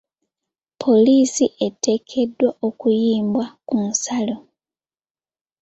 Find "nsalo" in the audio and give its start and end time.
3.87-4.37